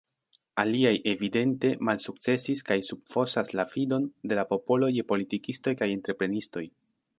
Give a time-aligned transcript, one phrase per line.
[0.61, 6.69] Aliaj evidente malsukcesis kaj subfosas la fidon de la popolo je politikistoj kaj entreprenistoj.